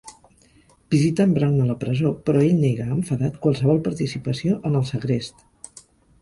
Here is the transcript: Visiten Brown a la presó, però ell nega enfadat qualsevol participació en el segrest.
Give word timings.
Visiten 0.93 1.35
Brown 1.35 1.57
a 1.65 1.67
la 1.71 1.75
presó, 1.83 2.13
però 2.29 2.41
ell 2.45 2.57
nega 2.63 2.87
enfadat 2.97 3.37
qualsevol 3.45 3.83
participació 3.89 4.57
en 4.71 4.81
el 4.81 4.89
segrest. 4.95 5.47